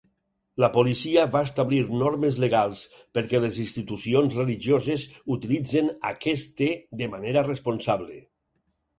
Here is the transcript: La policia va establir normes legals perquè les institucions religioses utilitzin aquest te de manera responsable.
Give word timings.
La 0.63 0.67
policia 0.75 1.23
va 1.33 1.41
establir 1.47 1.81
normes 1.97 2.37
legals 2.43 2.79
perquè 3.17 3.41
les 3.43 3.59
institucions 3.63 4.37
religioses 4.39 5.03
utilitzin 5.35 5.91
aquest 6.13 6.57
te 6.63 6.71
de 7.03 7.11
manera 7.17 7.45
responsable. 7.51 8.19